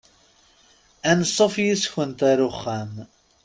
Ansuf 1.09 1.55
yes-kent 1.63 2.19
ar 2.29 2.39
uxxam. 2.49 2.91